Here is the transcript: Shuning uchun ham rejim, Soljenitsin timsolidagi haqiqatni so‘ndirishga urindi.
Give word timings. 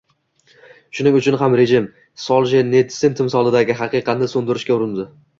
Shuning 0.99 1.17
uchun 1.17 1.35
ham 1.41 1.57
rejim, 1.59 1.83
Soljenitsin 2.23 3.17
timsolidagi 3.19 3.75
haqiqatni 3.83 4.31
so‘ndirishga 4.33 4.79
urindi. 4.79 5.07